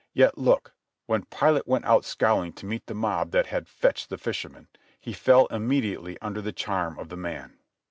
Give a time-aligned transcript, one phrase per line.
[0.13, 0.73] Yet, look:
[1.05, 4.67] when Pilate went out scowling to meet the mob that had fetched the fisherman,
[4.99, 7.59] he fell immediately under the charm of the man.